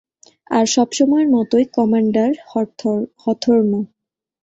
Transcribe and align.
আর 0.51 0.65
সবসময়ের 0.75 1.27
মতোই, 1.35 1.65
commander 1.75 2.31
Hawthorne. 3.23 3.71